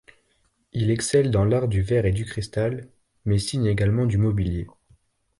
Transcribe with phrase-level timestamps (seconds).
[0.73, 2.89] Il excelle dans l'art du verre et du cristal,
[3.23, 4.65] mais signe également du mobilier.